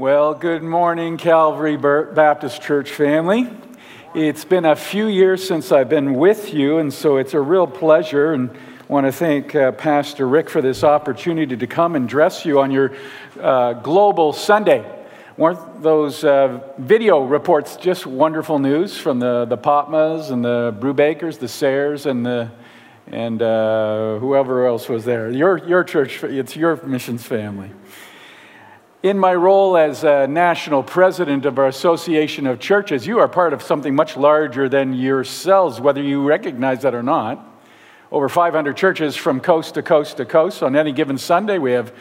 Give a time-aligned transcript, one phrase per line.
[0.00, 3.50] Well, good morning, Calvary Baptist Church family.
[4.14, 7.66] It's been a few years since I've been with you, and so it's a real
[7.66, 8.32] pleasure.
[8.32, 12.46] And I want to thank uh, Pastor Rick for this opportunity to come and dress
[12.46, 12.94] you on your
[13.38, 14.90] uh, Global Sunday.
[15.36, 21.38] Weren't those uh, video reports just wonderful news from the, the Potmas and the Brewbakers,
[21.38, 22.50] the Sayers, and the
[23.12, 25.30] and uh, whoever else was there?
[25.30, 27.70] Your, your church, it's your missions family.
[29.02, 33.54] In my role as a national president of our Association of Churches, you are part
[33.54, 37.42] of something much larger than yourselves, whether you recognize that or not.
[38.12, 40.62] Over 500 churches from coast to coast to coast.
[40.62, 41.94] On any given Sunday, we have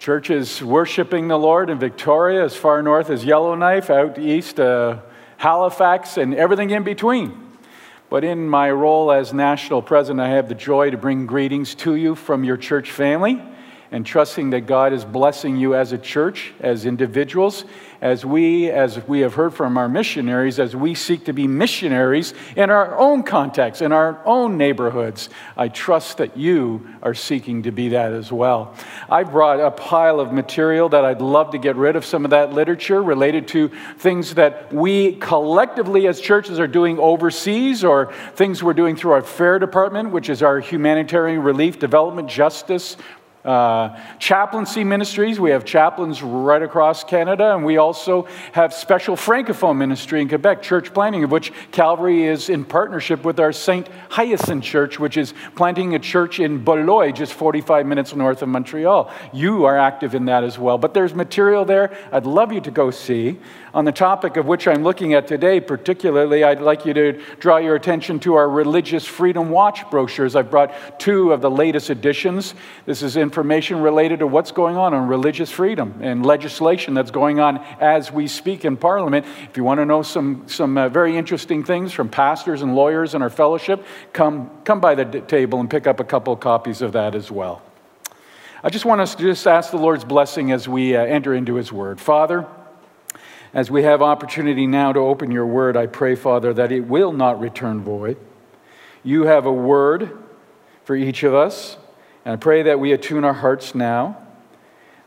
[0.00, 4.98] churches worshiping the Lord in Victoria, as far north as Yellowknife, out east, uh,
[5.36, 7.46] Halifax, and everything in between.
[8.10, 11.94] But in my role as national president, I have the joy to bring greetings to
[11.94, 13.40] you from your church family
[13.90, 17.64] and trusting that God is blessing you as a church, as individuals,
[18.00, 22.32] as we, as we have heard from our missionaries, as we seek to be missionaries
[22.54, 25.30] in our own context, in our own neighborhoods.
[25.56, 28.74] I trust that you are seeking to be that as well.
[29.08, 32.30] I brought a pile of material that I'd love to get rid of some of
[32.30, 38.62] that literature related to things that we collectively as churches are doing overseas or things
[38.62, 42.96] we're doing through our fair department, which is our humanitarian relief, development, justice,
[43.48, 45.40] uh, chaplaincy ministries.
[45.40, 50.60] We have chaplains right across Canada, and we also have special francophone ministry in Quebec,
[50.60, 53.88] church planting, of which Calvary is in partnership with our St.
[54.10, 59.10] Hyacinth Church, which is planting a church in Beloeil, just 45 minutes north of Montreal.
[59.32, 60.76] You are active in that as well.
[60.76, 63.38] But there's material there I'd love you to go see.
[63.74, 67.58] On the topic of which I'm looking at today, particularly, I'd like you to draw
[67.58, 70.34] your attention to our Religious Freedom Watch brochures.
[70.34, 72.54] I've brought two of the latest editions.
[72.86, 77.40] This is information related to what's going on on religious freedom and legislation that's going
[77.40, 79.26] on as we speak in Parliament.
[79.50, 83.14] If you want to know some, some uh, very interesting things from pastors and lawyers
[83.14, 86.40] in our fellowship, come, come by the d- table and pick up a couple of
[86.40, 87.62] copies of that as well.
[88.62, 91.54] I just want us to just ask the Lord's blessing as we uh, enter into
[91.54, 92.00] His Word.
[92.00, 92.46] Father,
[93.54, 97.12] as we have opportunity now to open your word, I pray, Father, that it will
[97.12, 98.16] not return void.
[99.02, 100.18] You have a word
[100.84, 101.76] for each of us,
[102.24, 104.18] and I pray that we attune our hearts now.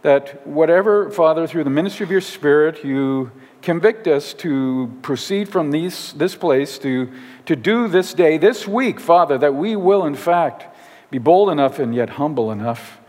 [0.01, 5.69] That whatever, Father, through the ministry of your Spirit, you convict us to proceed from
[5.69, 7.11] these, this place, to,
[7.45, 10.65] to do this day, this week, Father, that we will, in fact,
[11.11, 12.99] be bold enough and yet humble enough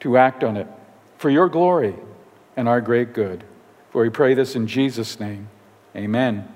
[0.00, 0.66] to act on it
[1.16, 1.94] for your glory
[2.56, 3.44] and our great good.
[3.94, 5.48] For we pray this in Jesus' name.
[5.94, 6.48] Amen.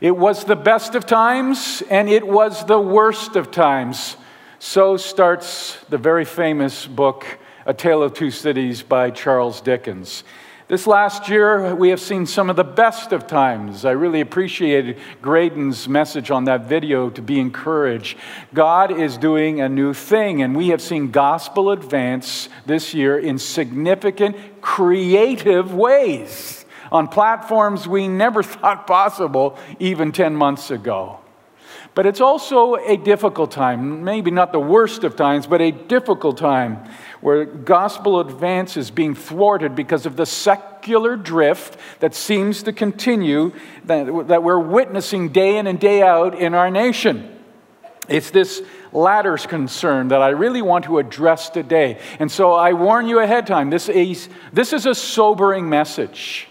[0.00, 4.16] It was the best of times and it was the worst of times.
[4.58, 10.24] So starts the very famous book, A Tale of Two Cities by Charles Dickens.
[10.66, 13.84] This last year, we have seen some of the best of times.
[13.84, 18.16] I really appreciated Graydon's message on that video to be encouraged.
[18.54, 23.38] God is doing a new thing, and we have seen gospel advance this year in
[23.38, 31.20] significant, creative ways on platforms we never thought possible even 10 months ago.
[31.94, 36.38] But it's also a difficult time, maybe not the worst of times, but a difficult
[36.38, 36.84] time
[37.20, 43.52] where gospel advance is being thwarted because of the secular drift that seems to continue
[43.84, 47.30] that, that we're witnessing day in and day out in our nation.
[48.08, 48.60] It's this
[48.92, 52.00] latter's concern that I really want to address today.
[52.18, 56.48] And so I warn you ahead of time this is, this is a sobering message.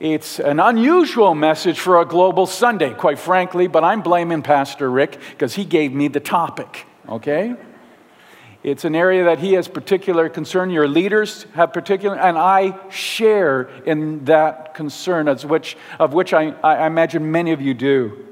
[0.00, 5.18] It's an unusual message for a global Sunday, quite frankly, but I'm blaming Pastor Rick
[5.30, 7.56] because he gave me the topic, okay?
[8.62, 10.70] It's an area that he has particular concern.
[10.70, 16.54] Your leaders have particular, and I share in that concern, as which, of which I,
[16.62, 18.24] I imagine many of you do.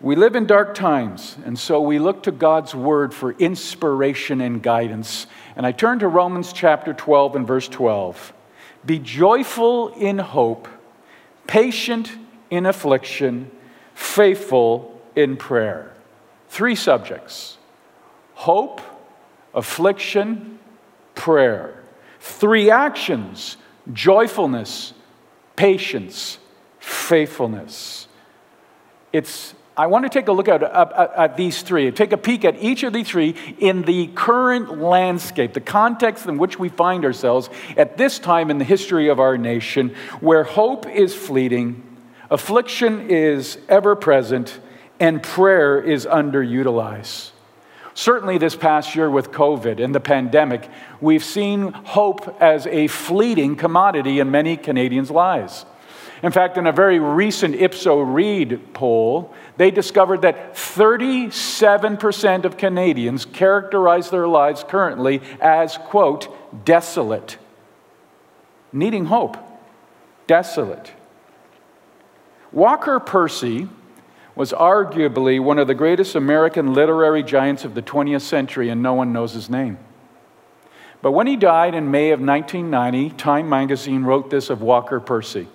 [0.00, 4.62] We live in dark times, and so we look to God's word for inspiration and
[4.62, 5.26] guidance.
[5.56, 8.32] And I turn to Romans chapter 12 and verse 12.
[8.84, 10.68] Be joyful in hope,
[11.46, 12.12] patient
[12.50, 13.50] in affliction,
[13.94, 15.92] faithful in prayer.
[16.48, 17.58] Three subjects
[18.34, 18.80] hope,
[19.54, 20.58] affliction,
[21.14, 21.82] prayer.
[22.20, 23.56] Three actions
[23.92, 24.92] joyfulness,
[25.56, 26.38] patience,
[26.78, 28.06] faithfulness.
[29.12, 32.44] It's I want to take a look at, at, at, these three, take a peek
[32.44, 37.06] at each of these three in the current landscape, the context in which we find
[37.06, 41.82] ourselves at this time in the history of our nation, where hope is fleeting,
[42.30, 44.60] affliction is ever present,
[45.00, 47.30] and prayer is underutilized.
[47.94, 50.68] Certainly, this past year with COVID and the pandemic,
[51.00, 55.66] we've seen hope as a fleeting commodity in many Canadians' lives.
[56.22, 63.24] In fact, in a very recent Ipsos Reid poll, they discovered that 37% of Canadians
[63.24, 67.38] characterize their lives currently as, quote, desolate,
[68.72, 69.36] needing hope.
[70.28, 70.92] Desolate.
[72.52, 73.68] Walker Percy
[74.36, 78.94] was arguably one of the greatest American literary giants of the 20th century, and no
[78.94, 79.76] one knows his name.
[81.02, 85.48] But when he died in May of 1990, Time magazine wrote this of Walker Percy.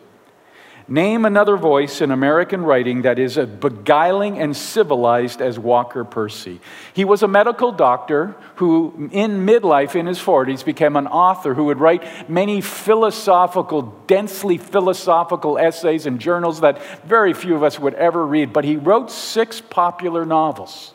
[0.90, 6.62] Name another voice in American writing that is as beguiling and civilized as Walker Percy.
[6.94, 11.66] He was a medical doctor who, in midlife, in his 40s, became an author who
[11.66, 17.96] would write many philosophical, densely philosophical essays and journals that very few of us would
[17.96, 18.54] ever read.
[18.54, 20.94] But he wrote six popular novels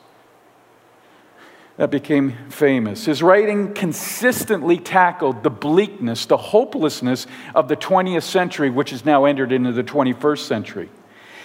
[1.83, 3.07] that became famous.
[3.07, 7.27] His writing consistently tackled the bleakness, the hopelessness
[7.57, 10.91] of the 20th century, which has now entered into the 21st century.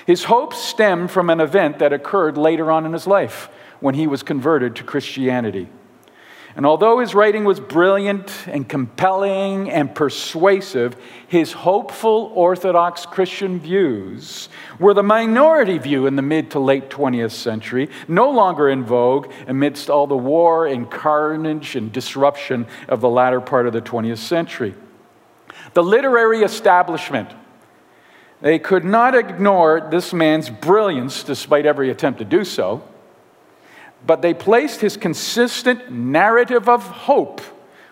[0.06, 3.50] His hopes stemmed from an event that occurred later on in his life
[3.80, 5.70] when he was converted to Christianity.
[6.58, 14.50] And although his writing was brilliant and compelling and persuasive, his hopeful Orthodox Christian views
[14.80, 19.32] were the minority view in the mid to late 20th century, no longer in vogue
[19.46, 24.18] amidst all the war and carnage and disruption of the latter part of the 20th
[24.18, 24.74] century.
[25.76, 27.30] The literary establishment,
[28.42, 32.82] they could not ignore this man's brilliance despite every attempt to do so
[34.06, 37.42] but they placed his consistent narrative of hope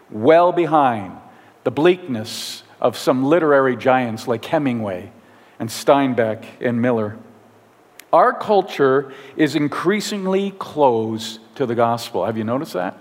[0.09, 1.17] well behind
[1.63, 5.11] the bleakness of some literary giants like Hemingway
[5.59, 7.17] and Steinbeck and Miller.
[8.13, 12.25] Our culture is increasingly closed to the gospel.
[12.25, 12.97] Have you noticed that?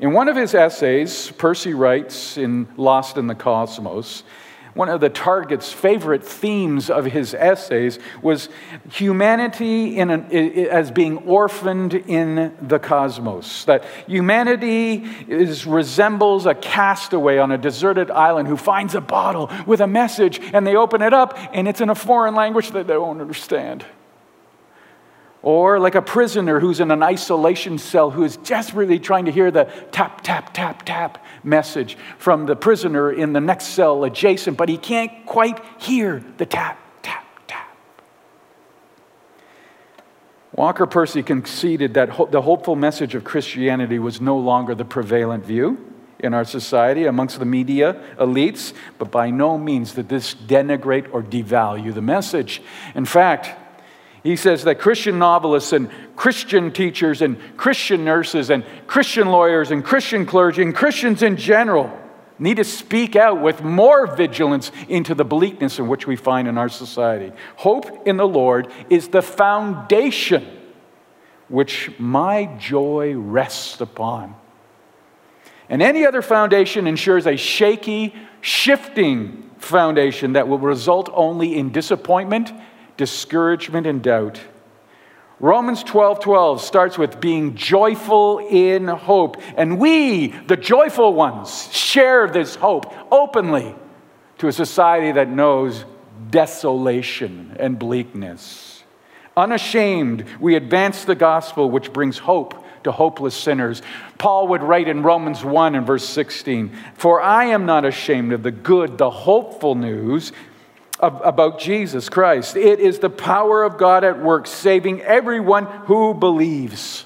[0.00, 4.22] In one of his essays, Percy writes in Lost in the Cosmos
[4.74, 8.48] one of the target's favorite themes of his essays was
[8.90, 13.64] humanity a, as being orphaned in the cosmos.
[13.64, 19.80] That humanity is, resembles a castaway on a deserted island who finds a bottle with
[19.80, 22.96] a message and they open it up and it's in a foreign language that they
[22.96, 23.84] won't understand.
[25.42, 29.50] Or like a prisoner who's in an isolation cell who is desperately trying to hear
[29.50, 34.68] the tap, tap, tap, tap message from the prisoner in the next cell adjacent, but
[34.68, 37.76] he can't quite hear the tap, tap, tap.
[40.52, 45.44] Walker Percy conceded that ho- the hopeful message of Christianity was no longer the prevalent
[45.44, 45.86] view
[46.18, 51.22] in our society amongst the media elites, but by no means did this denigrate or
[51.22, 52.62] devalue the message.
[52.94, 53.56] In fact,
[54.22, 59.84] he says that Christian novelists and Christian teachers and Christian nurses and Christian lawyers and
[59.84, 61.90] Christian clergy and Christians in general
[62.38, 66.58] need to speak out with more vigilance into the bleakness in which we find in
[66.58, 67.32] our society.
[67.56, 70.46] Hope in the Lord is the foundation
[71.48, 74.34] which my joy rests upon.
[75.68, 82.52] And any other foundation ensures a shaky, shifting foundation that will result only in disappointment
[83.00, 84.38] discouragement, and doubt.
[85.38, 89.38] Romans 12 12 starts with being joyful in hope.
[89.56, 93.74] And we, the joyful ones, share this hope openly
[94.36, 95.86] to a society that knows
[96.28, 98.84] desolation and bleakness.
[99.34, 103.80] Unashamed, we advance the gospel which brings hope to hopeless sinners.
[104.18, 108.42] Paul would write in Romans 1 and verse 16 For I am not ashamed of
[108.42, 110.32] the good, the hopeful news
[111.00, 112.56] about Jesus Christ.
[112.56, 117.04] It is the power of God at work, saving everyone who believes.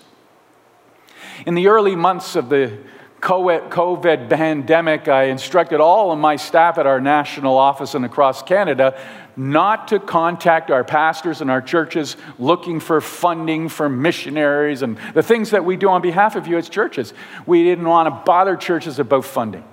[1.46, 2.78] In the early months of the
[3.20, 8.98] COVID pandemic, I instructed all of my staff at our national office and across Canada
[9.36, 15.22] not to contact our pastors and our churches looking for funding for missionaries and the
[15.22, 17.12] things that we do on behalf of you as churches.
[17.46, 19.64] We didn't want to bother churches about funding.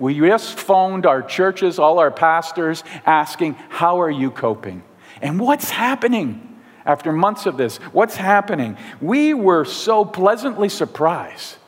[0.00, 4.82] We just phoned our churches, all our pastors, asking, How are you coping?
[5.22, 7.76] And what's happening after months of this?
[7.92, 8.78] What's happening?
[9.00, 11.58] We were so pleasantly surprised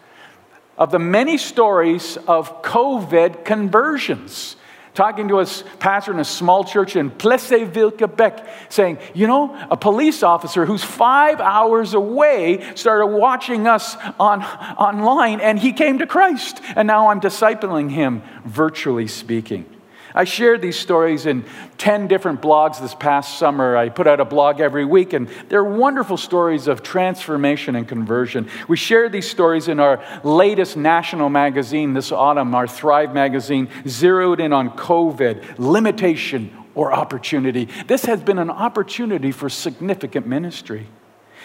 [0.78, 4.56] of the many stories of COVID conversions
[4.94, 5.46] talking to a
[5.78, 10.84] pastor in a small church in Plessisville, Quebec, saying, You know, a police officer who's
[10.84, 16.60] five hours away started watching us on, online and he came to Christ.
[16.76, 19.71] And now I'm discipling him, virtually speaking.
[20.14, 21.44] I shared these stories in
[21.78, 23.76] 10 different blogs this past summer.
[23.76, 28.48] I put out a blog every week, and they're wonderful stories of transformation and conversion.
[28.68, 34.40] We shared these stories in our latest national magazine this autumn, our Thrive magazine, zeroed
[34.40, 37.68] in on COVID, limitation, or opportunity.
[37.86, 40.86] This has been an opportunity for significant ministry.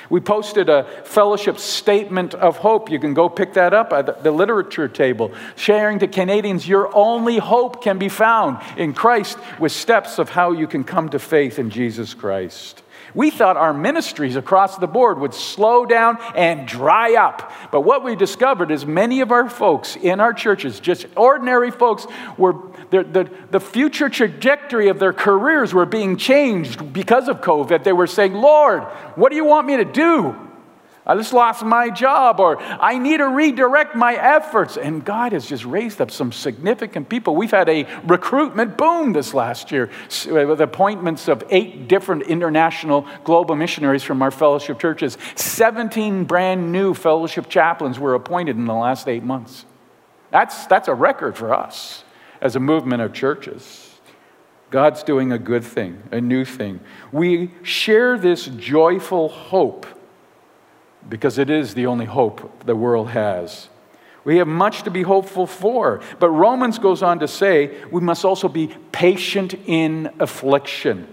[0.09, 2.89] We posted a fellowship statement of hope.
[2.89, 7.37] You can go pick that up at the literature table, sharing to Canadians your only
[7.37, 11.59] hope can be found in Christ with steps of how you can come to faith
[11.59, 12.83] in Jesus Christ.
[13.13, 17.51] We thought our ministries across the board would slow down and dry up.
[17.71, 22.07] But what we discovered is many of our folks in our churches, just ordinary folks,
[22.37, 22.55] were
[22.89, 27.83] the, the, the future trajectory of their careers were being changed because of COVID.
[27.83, 28.83] They were saying, Lord,
[29.15, 30.46] what do you want me to do?
[31.07, 34.75] I just lost my job, or I need to redirect my efforts.
[34.75, 37.33] And God has just raised up some significant people.
[37.33, 39.89] We've had a recruitment boom this last year
[40.25, 45.17] with appointments of eight different international global missionaries from our fellowship churches.
[45.35, 49.65] 17 brand new fellowship chaplains were appointed in the last eight months.
[50.31, 52.03] That's, that's a record for us
[52.41, 53.97] as a movement of churches.
[54.71, 56.81] God's doing a good thing, a new thing.
[57.13, 59.85] We share this joyful hope
[61.09, 63.69] because it is the only hope the world has.
[64.27, 66.01] We have much to be hopeful for.
[66.19, 71.07] But Romans goes on to say we must also be patient in affliction.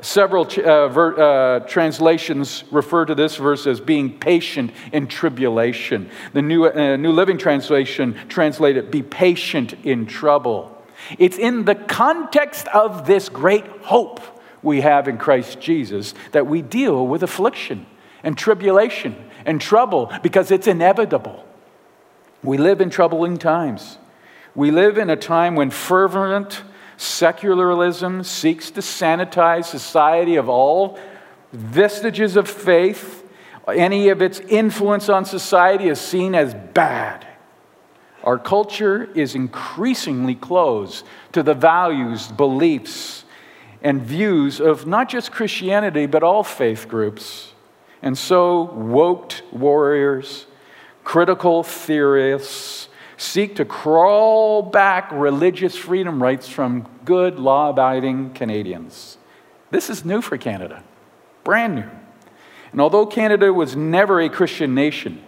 [0.00, 6.08] Several uh, ver, uh, translations refer to this verse as being patient in tribulation.
[6.32, 10.74] The New, uh, New Living Translation translated, be patient in trouble.
[11.18, 14.20] It's in the context of this great hope
[14.62, 17.84] we have in Christ Jesus that we deal with affliction
[18.22, 21.44] and tribulation and trouble because it's inevitable.
[22.42, 23.98] We live in troubling times.
[24.54, 26.62] We live in a time when fervent
[26.96, 30.98] secularism seeks to sanitize society of all
[31.52, 33.26] vestiges of faith.
[33.68, 37.26] Any of its influence on society is seen as bad.
[38.22, 43.24] Our culture is increasingly closed to the values, beliefs,
[43.82, 47.52] and views of not just Christianity, but all faith groups.
[48.02, 50.46] And so, woked warriors,
[51.04, 59.18] critical theorists seek to crawl back religious freedom rights from good, law abiding Canadians.
[59.70, 60.82] This is new for Canada,
[61.44, 61.90] brand new.
[62.72, 65.22] And although Canada was never a Christian nation,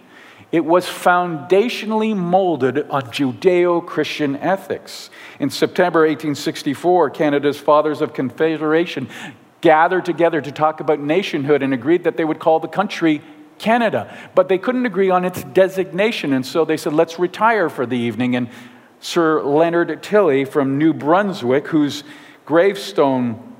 [0.51, 5.09] it was foundationally molded on Judeo Christian ethics.
[5.39, 9.09] In September 1864, Canada's Fathers of Confederation
[9.63, 13.21] gathered together to talk about nationhood and agreed that they would call the country
[13.59, 14.13] Canada.
[14.35, 17.97] But they couldn't agree on its designation, and so they said, let's retire for the
[17.97, 18.35] evening.
[18.35, 18.49] And
[18.99, 22.03] Sir Leonard Tilley from New Brunswick, whose
[22.45, 23.55] gravestone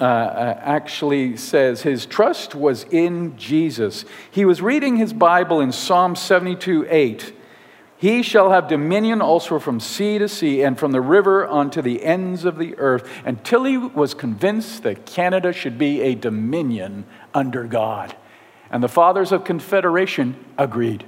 [0.00, 4.06] uh, uh actually says his trust was in Jesus.
[4.30, 7.34] He was reading his Bible in Psalm 72 8
[8.02, 12.02] he shall have dominion also from sea to sea and from the river unto the
[12.02, 13.08] ends of the earth.
[13.24, 18.16] Until he was convinced that Canada should be a dominion under God.
[18.72, 21.04] And the fathers of Confederation agreed.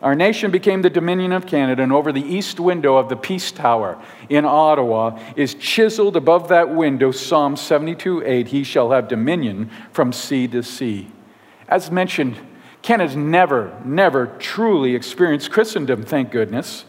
[0.00, 3.52] Our nation became the Dominion of Canada, and over the east window of the Peace
[3.52, 9.70] Tower in Ottawa is chiseled above that window Psalm 72 8, He shall have dominion
[9.92, 11.12] from sea to sea.
[11.68, 12.38] As mentioned,
[12.82, 16.84] Ken has never, never truly experienced Christendom, thank goodness.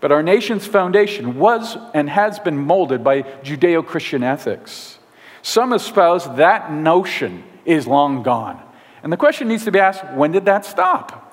[0.00, 4.98] But our nation's foundation was and has been molded by Judeo Christian ethics.
[5.42, 8.62] Some espouse that notion is long gone.
[9.02, 11.24] And the question needs to be asked when did that stop?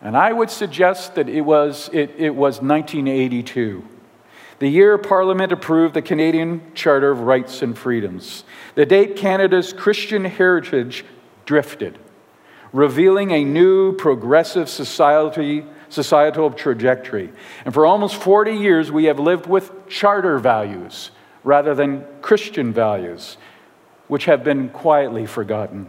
[0.00, 3.84] And I would suggest that it was, it, it was 1982,
[4.60, 10.24] the year Parliament approved the Canadian Charter of Rights and Freedoms, the date Canada's Christian
[10.24, 11.04] heritage
[11.46, 11.98] drifted
[12.72, 17.32] revealing a new progressive society, societal trajectory.
[17.64, 21.10] And for almost 40 years, we have lived with charter values
[21.44, 23.36] rather than Christian values,
[24.08, 25.88] which have been quietly forgotten.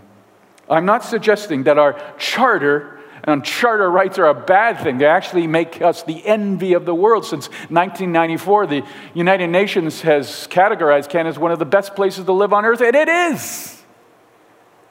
[0.69, 4.97] I'm not suggesting that our charter and charter rights are a bad thing.
[4.97, 7.25] They actually make us the envy of the world.
[7.25, 8.83] Since 1994, the
[9.13, 12.81] United Nations has categorized Canada as one of the best places to live on earth,
[12.81, 13.78] and it is.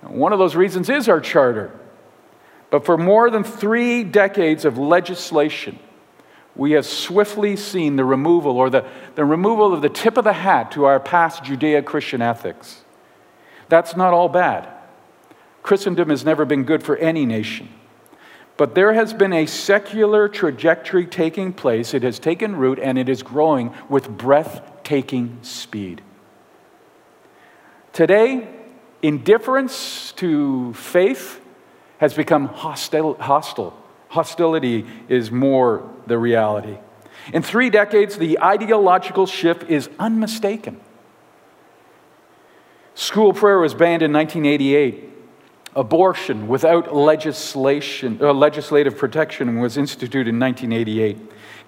[0.02, 1.78] One of those reasons is our charter.
[2.70, 5.78] But for more than three decades of legislation,
[6.54, 10.32] we have swiftly seen the removal or the, the removal of the tip of the
[10.32, 12.82] hat to our past Judeo Christian ethics.
[13.68, 14.68] That's not all bad.
[15.62, 17.68] Christendom has never been good for any nation.
[18.56, 21.94] But there has been a secular trajectory taking place.
[21.94, 26.02] It has taken root and it is growing with breathtaking speed.
[27.92, 28.48] Today,
[29.02, 31.40] indifference to faith
[31.98, 33.14] has become hostile.
[33.14, 33.76] hostile.
[34.08, 36.78] Hostility is more the reality.
[37.32, 40.80] In three decades, the ideological shift is unmistaken.
[42.94, 45.04] School prayer was banned in 1988.
[45.76, 51.16] Abortion without legislation, uh, legislative protection was instituted in 1988.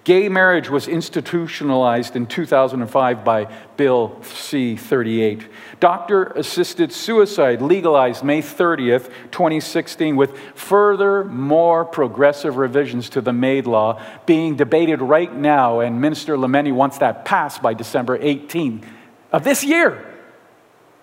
[0.03, 3.45] Gay marriage was institutionalized in 2005 by
[3.77, 5.47] Bill C 38.
[5.79, 13.67] Doctor assisted suicide legalized May 30th, 2016, with further, more progressive revisions to the MAID
[13.67, 18.83] law being debated right now, and Minister Lametti wants that passed by December 18th
[19.31, 20.07] of this year.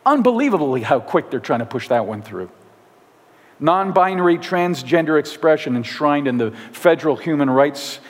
[0.05, 2.51] Unbelievably, how quick they're trying to push that one through
[3.61, 8.01] non binary transgender expression enshrined in the federal human rights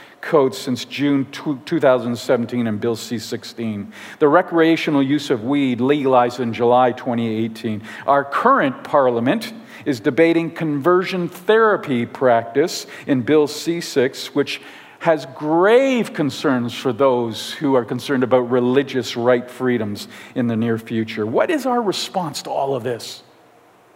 [0.51, 3.93] since June 2017 in Bill C 16.
[4.19, 7.83] The recreational use of weed legalized in July 2018.
[8.07, 9.55] Our current parliament
[9.87, 14.61] is debating conversion therapy practice in Bill C 6, which
[14.99, 20.77] has grave concerns for those who are concerned about religious right freedoms in the near
[20.77, 21.25] future.
[21.25, 23.23] What is our response to all of this?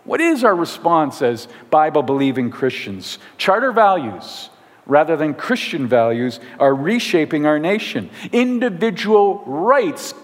[0.04, 3.18] What is our response as Bible believing Christians?
[3.36, 4.48] Charter values,
[4.86, 8.10] rather than Christian values, are reshaping our nation.
[8.32, 10.14] Individual rights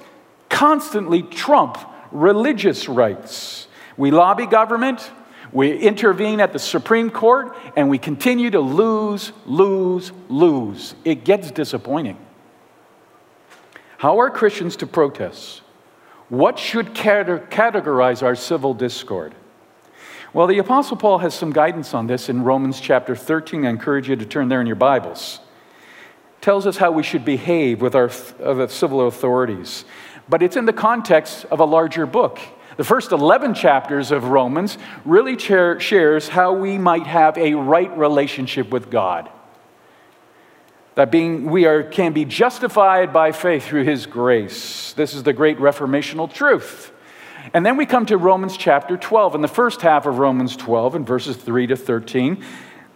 [0.49, 1.79] constantly trump
[2.11, 3.69] religious rights.
[3.97, 5.11] We lobby government,
[5.53, 10.95] we intervene at the Supreme Court, and we continue to lose, lose, lose.
[11.05, 12.19] It gets disappointing.
[13.99, 15.63] How are Christians to protest?
[16.29, 19.35] What should categorize our civil discord?
[20.35, 23.65] Well, the Apostle Paul has some guidance on this in Romans chapter 13.
[23.65, 25.41] I encourage you to turn there in your Bibles.
[26.43, 29.87] Tells us how we should behave with our civil authorities.
[30.29, 32.39] But it's in the context of a larger book.
[32.77, 38.69] The first 11 chapters of Romans really shares how we might have a right relationship
[38.69, 39.31] with God.
[40.97, 44.93] That being we are, can be justified by faith through his grace.
[44.93, 46.93] This is the great reformational truth.
[47.55, 49.35] And then we come to Romans chapter 12.
[49.35, 52.45] In the first half of Romans 12, in verses 3 to 13,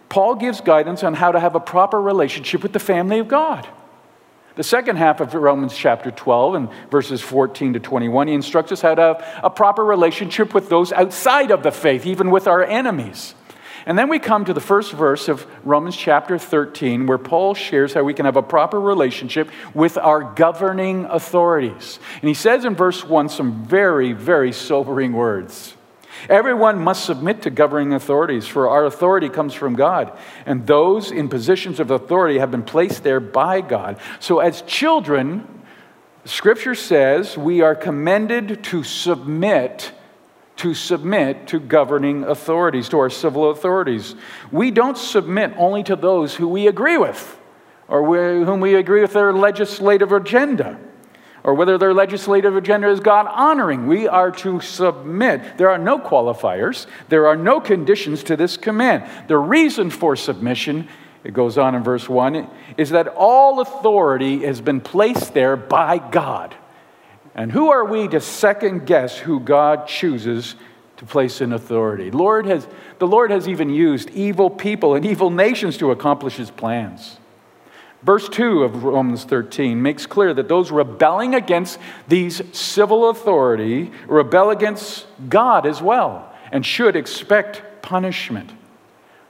[0.09, 3.67] Paul gives guidance on how to have a proper relationship with the family of God.
[4.55, 8.81] The second half of Romans chapter 12, and verses 14 to 21, he instructs us
[8.81, 12.63] how to have a proper relationship with those outside of the faith, even with our
[12.63, 13.33] enemies.
[13.85, 17.93] And then we come to the first verse of Romans chapter 13, where Paul shares
[17.93, 21.99] how we can have a proper relationship with our governing authorities.
[22.21, 25.75] And he says in verse 1 some very, very sobering words.
[26.29, 31.27] Everyone must submit to governing authorities, for our authority comes from God, and those in
[31.27, 33.99] positions of authority have been placed there by God.
[34.19, 35.47] So, as children,
[36.25, 39.91] Scripture says we are commended to submit
[40.57, 44.15] to submit to governing authorities, to our civil authorities.
[44.51, 47.39] We don't submit only to those who we agree with
[47.87, 50.79] or we, whom we agree with their legislative agenda
[51.43, 53.87] or whether their legislative agenda is God honoring.
[53.87, 55.57] We are to submit.
[55.57, 59.09] There are no qualifiers, there are no conditions to this command.
[59.27, 60.87] The reason for submission,
[61.23, 65.97] it goes on in verse 1, is that all authority has been placed there by
[65.97, 66.55] God.
[67.35, 70.55] And who are we to second guess who God chooses
[70.97, 72.11] to place in authority?
[72.11, 72.67] Lord has,
[72.99, 77.17] the Lord has even used evil people and evil nations to accomplish his plans.
[78.03, 84.49] Verse 2 of Romans 13 makes clear that those rebelling against these civil authority rebel
[84.49, 88.51] against God as well and should expect punishment.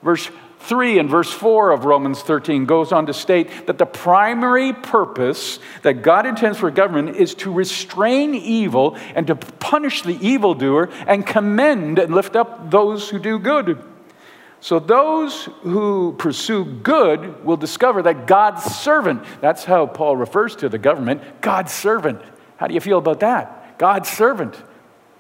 [0.01, 0.29] Verse
[0.63, 5.59] 3 and verse 4 of Romans 13 goes on to state that the primary purpose
[5.81, 11.27] that God intends for government is to restrain evil and to punish the evildoer and
[11.27, 13.83] commend and lift up those who do good.
[14.61, 20.69] So those who pursue good will discover that God's servant, that's how Paul refers to
[20.69, 22.21] the government, God's servant.
[22.55, 23.77] How do you feel about that?
[23.77, 24.55] God's servant.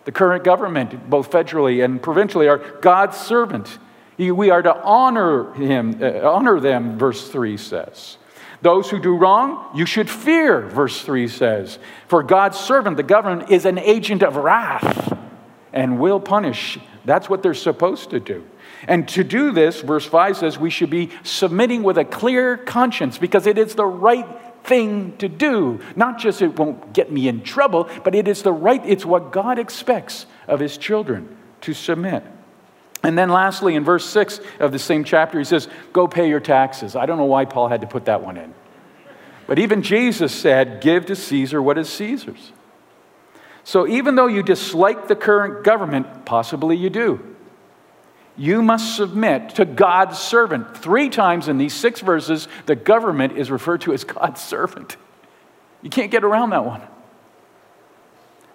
[0.05, 3.77] The current government, both federally and provincially, are God's servant.
[4.17, 8.17] We are to honor him, uh, honor them, verse 3 says.
[8.61, 11.79] Those who do wrong, you should fear, verse 3 says.
[12.07, 15.17] For God's servant, the government, is an agent of wrath
[15.73, 16.79] and will punish.
[17.03, 18.45] That's what they're supposed to do.
[18.87, 23.17] And to do this, verse 5 says, we should be submitting with a clear conscience
[23.17, 24.27] because it is the right
[24.63, 25.81] thing to do.
[25.95, 29.31] Not just it won't get me in trouble, but it is the right, it's what
[29.31, 32.23] God expects of his children to submit.
[33.03, 36.39] And then, lastly, in verse 6 of the same chapter, he says, Go pay your
[36.39, 36.95] taxes.
[36.95, 38.53] I don't know why Paul had to put that one in.
[39.45, 42.53] But even Jesus said, Give to Caesar what is Caesar's.
[43.65, 47.35] So even though you dislike the current government, possibly you do,
[48.35, 50.77] you must submit to God's servant.
[50.77, 54.97] Three times in these six verses, the government is referred to as God's servant.
[55.81, 56.81] You can't get around that one.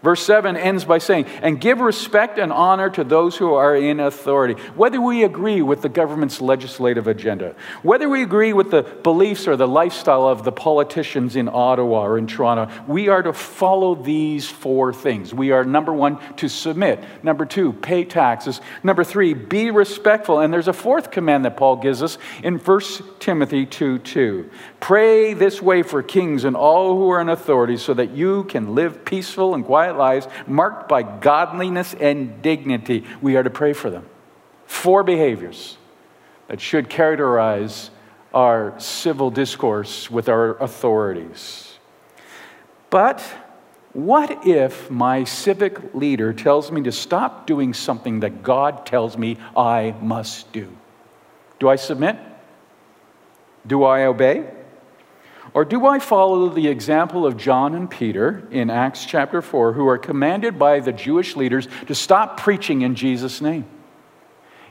[0.01, 3.99] Verse 7 ends by saying, and give respect and honor to those who are in
[3.99, 4.55] authority.
[4.77, 9.57] Whether we agree with the government's legislative agenda, whether we agree with the beliefs or
[9.57, 14.49] the lifestyle of the politicians in Ottawa or in Toronto, we are to follow these
[14.49, 15.35] four things.
[15.35, 17.03] We are, number one, to submit.
[17.25, 18.61] Number two, pay taxes.
[18.85, 20.39] Number three, be respectful.
[20.39, 22.81] And there's a fourth command that Paul gives us in 1
[23.19, 24.51] Timothy 2 2.
[24.79, 28.77] Pray this way for kings and all who are in authority so that you can
[28.77, 33.05] live peaceful and quiet lives marked by godliness and dignity.
[33.21, 34.07] We are to pray for them.
[34.67, 35.79] Four behaviors
[36.49, 37.91] that should characterize
[38.35, 41.79] our civil discourse with our authorities.
[42.91, 43.23] But
[43.93, 49.39] what if my civic leader tells me to stop doing something that God tells me
[49.57, 50.69] I must do?
[51.59, 52.17] Do I submit?
[53.67, 54.49] Do I obey?
[55.55, 59.87] Or do I follow the example of John and Peter in Acts chapter 4, who
[59.89, 63.65] are commanded by the Jewish leaders to stop preaching in Jesus' name?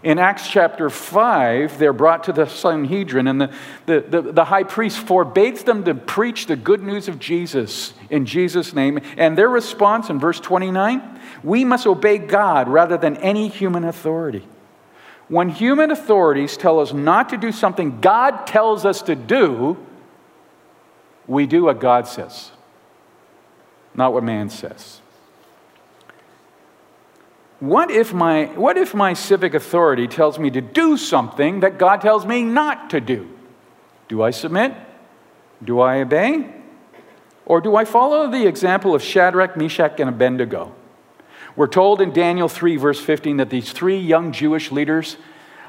[0.03, 3.53] In Acts chapter 5, they're brought to the Sanhedrin, and the,
[3.87, 8.27] the, the, the, high priest forbids them to preach the good news of Jesus in
[8.27, 8.99] Jesus' name.
[9.17, 14.47] And their response in verse 29 we must obey God rather than any human authority.
[15.27, 19.77] When human authorities tell us not to do something God tells us to do,
[21.27, 22.51] we do what God says,
[23.93, 25.01] not what man says.
[27.59, 32.01] What if, my, what if my civic authority tells me to do something that God
[32.01, 33.29] tells me not to do?
[34.07, 34.73] Do I submit?
[35.63, 36.53] Do I obey?
[37.45, 40.75] Or do I follow the example of Shadrach, Meshach, and Abednego?
[41.55, 45.17] We're told in Daniel 3, verse 15, that these three young Jewish leaders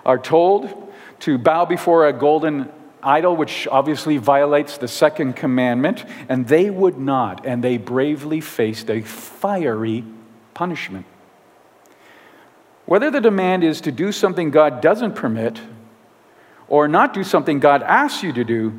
[0.05, 2.71] are told to bow before a golden
[3.02, 8.90] idol, which obviously violates the second commandment, and they would not, and they bravely faced
[8.90, 10.04] a fiery
[10.54, 11.06] punishment.
[12.87, 15.61] Whether the demand is to do something God doesn't permit
[16.68, 18.72] or not do something God asks you to do,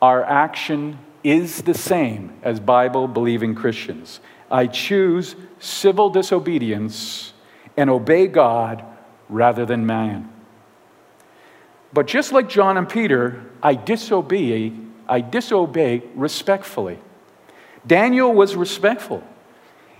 [0.00, 4.20] our action is the same as Bible believing Christians.
[4.50, 7.32] I choose civil disobedience
[7.76, 8.84] and obey God
[9.28, 10.29] rather than man.
[11.92, 14.72] But just like John and Peter, I disobey,
[15.08, 16.98] I disobey respectfully.
[17.86, 19.24] Daniel was respectful.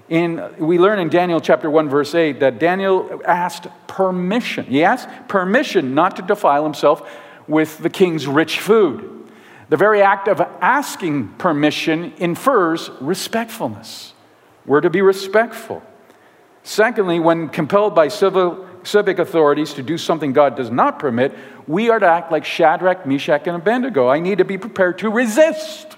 [0.08, 4.66] In, we learn in Daniel chapter 1, verse 8, that Daniel asked permission.
[4.66, 7.08] He asked permission not to defile himself
[7.46, 9.30] with the king's rich food.
[9.68, 14.14] The very act of asking permission infers respectfulness.
[14.66, 15.82] We're to be respectful.
[16.64, 21.34] Secondly, when compelled by civil civic authorities to do something God does not permit,
[21.66, 24.08] we are to act like Shadrach, Meshach, and Abednego.
[24.08, 25.96] I need to be prepared to resist,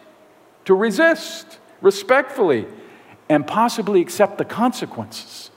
[0.65, 2.67] to resist respectfully,
[3.29, 5.51] and possibly accept the consequences,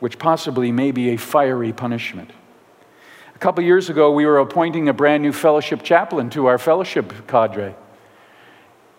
[0.00, 2.30] which possibly may be a fiery punishment.
[3.34, 7.26] A couple years ago, we were appointing a brand new fellowship chaplain to our fellowship
[7.26, 7.74] cadre.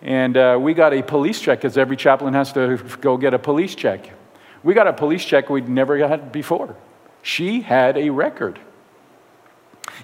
[0.02, 3.39] And uh, we got a police check because every chaplain has to go get a
[3.39, 4.10] police check.
[4.63, 6.76] We got a police check we'd never had before.
[7.21, 8.60] She had a record.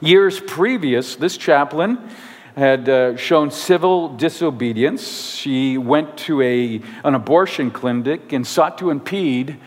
[0.01, 2.09] Years previous, this chaplain
[2.55, 5.35] had uh, shown civil disobedience.
[5.35, 9.57] She went to a, an abortion clinic and sought to impede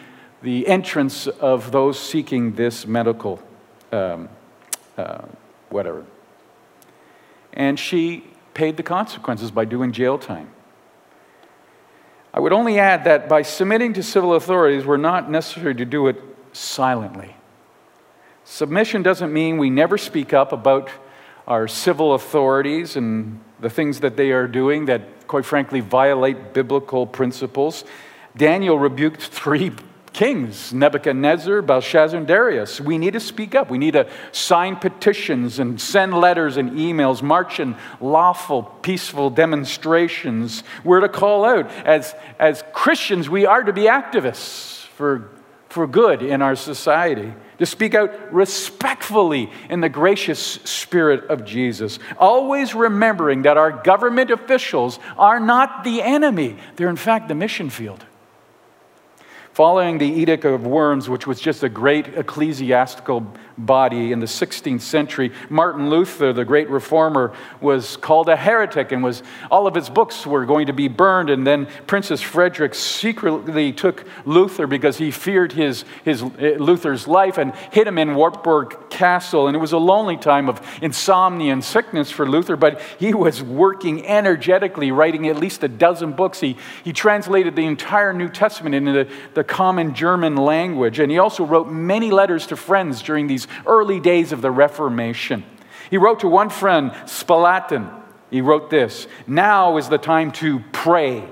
[0.43, 3.41] the entrance of those seeking this medical,
[3.93, 4.29] um,
[4.97, 5.23] uh,
[5.69, 6.05] whatever.
[7.53, 10.51] And she paid the consequences by doing jail time.
[12.33, 16.07] I would only add that by submitting to civil authorities, we're not necessary to do
[16.07, 16.17] it
[16.53, 17.37] silently.
[18.45, 20.91] Submission doesn't mean we never speak up about
[21.47, 27.07] our civil authorities and the things that they are doing that, quite frankly, violate biblical
[27.07, 27.85] principles.
[28.37, 29.73] Daniel rebuked three
[30.13, 32.81] kings Nebuchadnezzar, Belshazzar, and Darius.
[32.81, 33.71] We need to speak up.
[33.71, 40.63] We need to sign petitions and send letters and emails, march in lawful, peaceful demonstrations.
[40.85, 41.71] We're to call out.
[41.87, 45.31] As, as Christians, we are to be activists for,
[45.71, 51.99] for good in our society to speak out respectfully in the gracious spirit of Jesus,
[52.19, 57.71] always remembering that our government officials are not the enemy, they're in fact the mission
[57.71, 58.05] field.
[59.53, 63.27] Following the Edict of Worms, which was just a great ecclesiastical
[63.59, 69.03] body in the 16th century, Martin Luther, the great reformer, was called a heretic and
[69.03, 71.31] was all of his books were going to be burned.
[71.31, 77.37] And then Princess Frederick secretly took Luther because he feared his, his eh, Luther's life
[77.37, 79.49] and hid him in Wartburg Castle.
[79.49, 83.43] And it was a lonely time of insomnia and sickness for Luther, but he was
[83.43, 86.41] working energetically, writing at least a dozen books.
[86.41, 90.99] He, he translated the entire New Testament into the, the common German language.
[90.99, 95.45] And he also wrote many letters to friends during these early days of the Reformation.
[95.91, 98.01] He wrote to one friend, Spalatin,
[98.31, 101.29] he wrote this Now is the time to pray.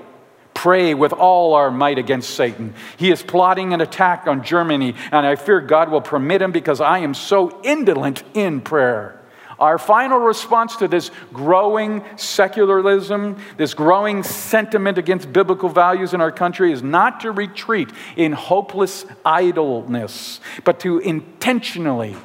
[0.53, 2.73] Pray with all our might against Satan.
[2.97, 6.81] He is plotting an attack on Germany, and I fear God will permit him because
[6.81, 9.18] I am so indolent in prayer.
[9.59, 16.31] Our final response to this growing secularism, this growing sentiment against biblical values in our
[16.31, 22.15] country is not to retreat in hopeless idleness, but to intentionally,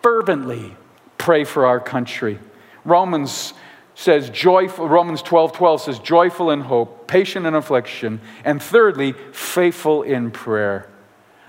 [0.00, 0.76] fervently
[1.18, 2.38] pray for our country.
[2.84, 3.52] Romans
[3.96, 10.04] says joyful Romans 12 12 says joyful in hope, patient in affliction, and thirdly, faithful
[10.04, 10.88] in prayer.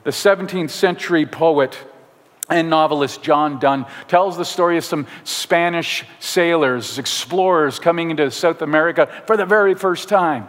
[0.04, 1.78] The 17th century poet
[2.49, 8.62] and novelist John Donne tells the story of some Spanish sailors, explorers coming into South
[8.62, 10.47] America for the very first time.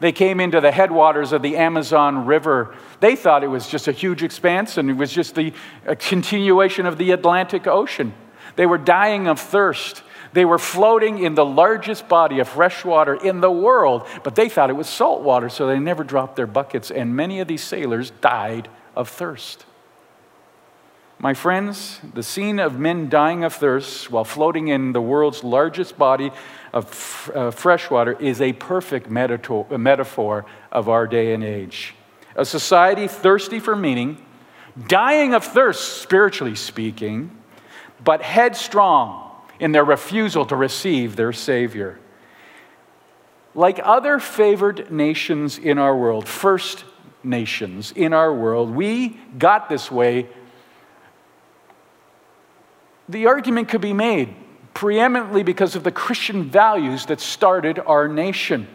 [0.00, 2.74] They came into the headwaters of the Amazon River.
[3.00, 5.52] They thought it was just a huge expanse and it was just the
[5.98, 8.12] continuation of the Atlantic Ocean.
[8.56, 10.02] They were dying of thirst.
[10.32, 14.48] They were floating in the largest body of fresh water in the world, but they
[14.48, 17.62] thought it was salt water, so they never dropped their buckets, and many of these
[17.62, 19.64] sailors died of thirst.
[21.24, 25.96] My friends, the scene of men dying of thirst while floating in the world's largest
[25.96, 26.30] body
[26.70, 31.94] of f- uh, fresh water is a perfect metaphor of our day and age.
[32.36, 34.22] A society thirsty for meaning,
[34.86, 37.34] dying of thirst, spiritually speaking,
[38.04, 41.98] but headstrong in their refusal to receive their Savior.
[43.54, 46.84] Like other favored nations in our world, first
[47.22, 50.28] nations in our world, we got this way
[53.08, 54.34] the argument could be made
[54.72, 58.66] preeminently because of the Christian values that started our nation.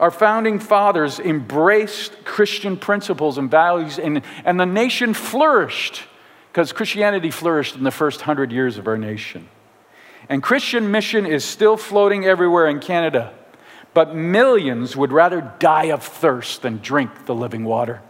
[0.00, 6.02] Our founding fathers embraced Christian principles and values, and, and the nation flourished
[6.50, 9.48] because Christianity flourished in the first hundred years of our nation.
[10.28, 13.34] And Christian mission is still floating everywhere in Canada,
[13.92, 18.02] but millions would rather die of thirst than drink the living water.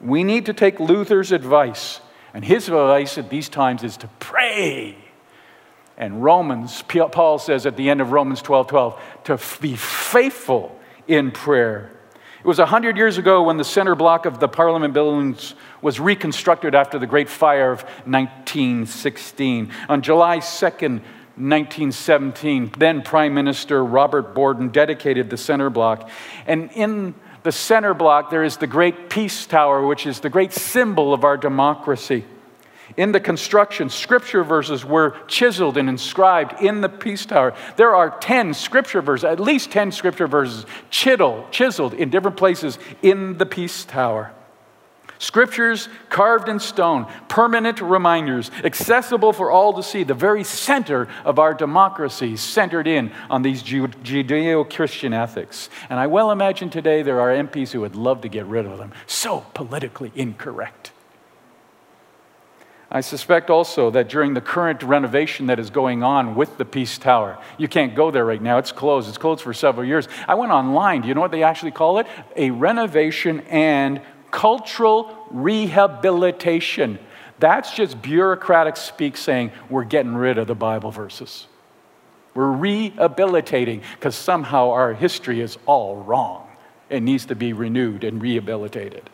[0.00, 2.00] We need to take Luther's advice
[2.34, 4.96] and his advice at these times is to pray.
[5.96, 11.30] And Romans, Paul says at the end of Romans 12 12, to be faithful in
[11.30, 11.90] prayer.
[12.38, 16.74] It was 100 years ago when the center block of the Parliament buildings was reconstructed
[16.74, 19.70] after the Great Fire of 1916.
[19.90, 21.02] On July 2nd,
[21.36, 26.08] 1917, then Prime Minister Robert Borden dedicated the center block.
[26.46, 30.52] And in the center block, there is the great peace tower, which is the great
[30.52, 32.24] symbol of our democracy.
[32.96, 37.54] In the construction, scripture verses were chiseled and inscribed in the peace tower.
[37.76, 42.78] There are 10 scripture verses, at least 10 scripture verses, chiseled, chiseled in different places
[43.00, 44.32] in the peace tower.
[45.20, 51.38] Scriptures carved in stone, permanent reminders, accessible for all to see, the very center of
[51.38, 55.68] our democracy, centered in on these Judeo Christian ethics.
[55.90, 58.78] And I well imagine today there are MPs who would love to get rid of
[58.78, 58.92] them.
[59.06, 60.92] So politically incorrect.
[62.90, 66.96] I suspect also that during the current renovation that is going on with the Peace
[66.96, 68.56] Tower, you can't go there right now.
[68.56, 69.06] It's closed.
[69.06, 70.08] It's closed for several years.
[70.26, 71.02] I went online.
[71.02, 72.06] Do you know what they actually call it?
[72.36, 76.98] A renovation and cultural rehabilitation.
[77.38, 81.46] That's just bureaucratic speak saying we're getting rid of the Bible verses.
[82.34, 86.46] We're rehabilitating because somehow our history is all wrong.
[86.88, 89.10] It needs to be renewed and rehabilitated.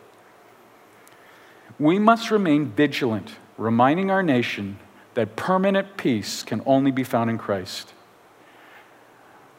[1.79, 4.79] We must remain vigilant, reminding our nation
[5.13, 7.93] that permanent peace can only be found in Christ.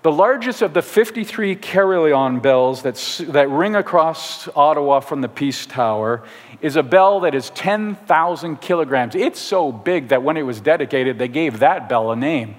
[0.03, 2.95] The largest of the 53 carillon bells that,
[3.33, 6.23] that ring across Ottawa from the Peace Tower
[6.61, 9.17] is a bell that is 10,000 kilograms.
[9.17, 12.55] It's so big that when it was dedicated, they gave that bell a name.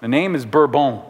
[0.00, 1.02] The name is Bourdon.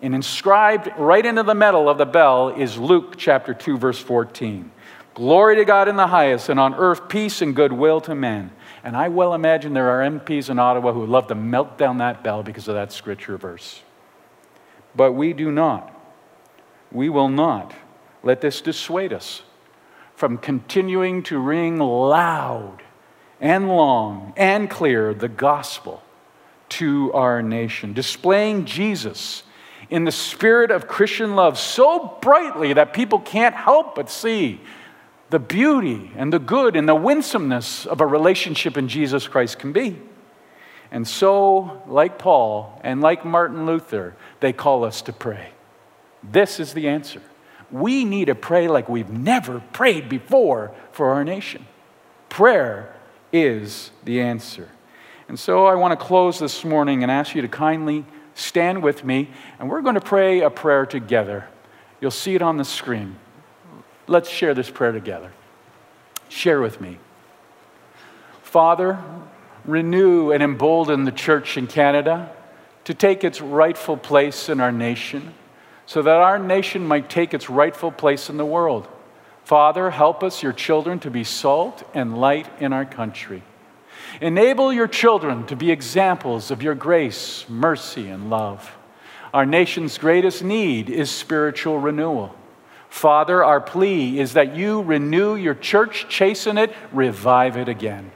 [0.00, 4.70] And inscribed right into the metal of the bell is Luke chapter 2, verse 14.
[5.14, 8.50] Glory to God in the highest, and on earth peace and goodwill to men.
[8.82, 11.98] And I well imagine there are MPs in Ottawa who would love to melt down
[11.98, 13.82] that bell because of that scripture verse.
[14.94, 15.88] But we do not.
[16.90, 17.74] We will not
[18.22, 19.42] let this dissuade us
[20.14, 22.82] from continuing to ring loud
[23.40, 26.02] and long and clear the gospel
[26.68, 29.42] to our nation, displaying Jesus
[29.90, 34.60] in the spirit of Christian love so brightly that people can't help but see
[35.28, 39.72] the beauty and the good and the winsomeness of a relationship in Jesus Christ can
[39.72, 39.98] be.
[40.92, 45.48] And so, like Paul and like Martin Luther, they call us to pray.
[46.22, 47.22] This is the answer.
[47.70, 51.66] We need to pray like we've never prayed before for our nation.
[52.28, 52.94] Prayer
[53.32, 54.68] is the answer.
[55.28, 59.02] And so I want to close this morning and ask you to kindly stand with
[59.02, 61.46] me, and we're going to pray a prayer together.
[62.02, 63.16] You'll see it on the screen.
[64.06, 65.32] Let's share this prayer together.
[66.28, 66.98] Share with me.
[68.42, 69.02] Father,
[69.64, 72.30] renew and embolden the church in Canada
[72.84, 75.34] to take its rightful place in our nation
[75.86, 78.88] so that our nation might take its rightful place in the world.
[79.44, 83.42] Father, help us, your children, to be salt and light in our country.
[84.20, 88.76] Enable your children to be examples of your grace, mercy, and love.
[89.34, 92.34] Our nation's greatest need is spiritual renewal.
[92.88, 98.10] Father, our plea is that you renew your church, chasten it, revive it again.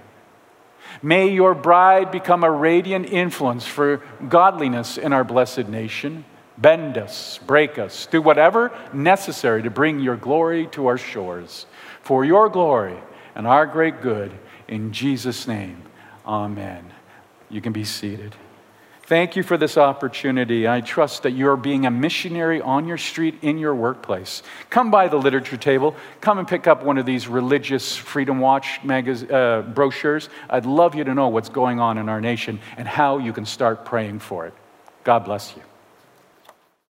[1.02, 6.24] May your bride become a radiant influence for godliness in our blessed nation.
[6.58, 11.66] Bend us, break us, do whatever necessary to bring your glory to our shores.
[12.02, 12.96] For your glory
[13.34, 14.32] and our great good,
[14.68, 15.82] in Jesus' name,
[16.26, 16.92] amen.
[17.50, 18.34] You can be seated.
[19.06, 20.66] Thank you for this opportunity.
[20.66, 24.42] I trust that you're being a missionary on your street, in your workplace.
[24.68, 25.94] Come by the literature table.
[26.20, 30.28] Come and pick up one of these religious Freedom Watch magaz- uh, brochures.
[30.50, 33.46] I'd love you to know what's going on in our nation and how you can
[33.46, 34.54] start praying for it.
[35.04, 35.62] God bless you.